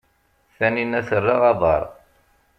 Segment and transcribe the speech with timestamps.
[0.57, 1.83] Taninna terra aḍar.